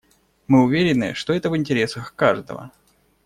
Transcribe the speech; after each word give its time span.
Мы 0.47 0.63
уверены, 0.63 1.13
что 1.13 1.31
это 1.31 1.51
в 1.51 1.55
интересах 1.55 2.15
каждого. 2.15 2.71